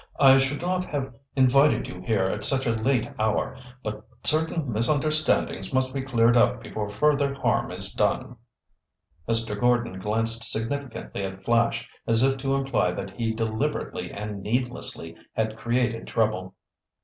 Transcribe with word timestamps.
"I 0.19 0.39
should 0.39 0.63
not 0.63 0.85
have 0.85 1.13
invited 1.35 1.87
you 1.87 2.01
here 2.01 2.23
at 2.25 2.43
such 2.43 2.65
a 2.65 2.71
late 2.73 3.07
hour, 3.19 3.55
but 3.83 4.03
certain 4.23 4.73
misunderstandings 4.73 5.71
must 5.75 5.93
be 5.93 6.01
cleared 6.01 6.35
up 6.35 6.59
before 6.59 6.87
further 6.87 7.35
harm 7.35 7.69
is 7.69 7.93
done." 7.93 8.37
Mr. 9.29 9.59
Gordon 9.59 9.99
glanced 9.99 10.43
significantly 10.51 11.23
at 11.23 11.43
Flash 11.43 11.87
as 12.07 12.23
if 12.23 12.37
to 12.39 12.55
imply 12.55 12.89
that 12.93 13.11
he 13.11 13.31
deliberately 13.31 14.11
and 14.11 14.41
needlessly 14.41 15.15
had 15.35 15.55
created 15.55 16.07
trouble. 16.07 16.55